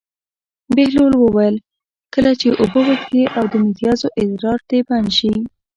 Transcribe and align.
بهلول 0.75 1.13
وویل: 1.17 1.55
کله 2.13 2.31
چې 2.39 2.47
اوبه 2.61 2.79
وڅښې 2.87 3.23
او 3.37 3.43
د 3.51 3.53
متیازو 3.65 4.07
ادرار 4.21 4.59
دې 4.69 4.79
بند 4.87 5.09
شي. 5.17 5.33